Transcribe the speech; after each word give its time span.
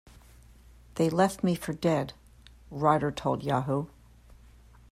They 0.95 1.11
left 1.11 1.43
me 1.43 1.53
for 1.53 1.73
dead, 1.73 2.13
Rider 2.71 3.11
told 3.11 3.43
Yahoo! 3.43 3.85